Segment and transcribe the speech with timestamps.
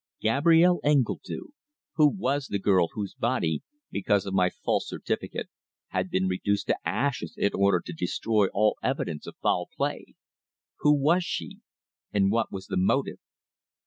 [0.19, 1.51] Gabrielle Engledue!
[1.97, 3.61] Who was the girl whose body,
[3.91, 5.47] because of my false certificate,
[5.89, 10.15] had been reduced to ashes in order to destroy all evidence of foul play?
[10.79, 11.59] Who was she
[12.11, 13.19] and what was the motive?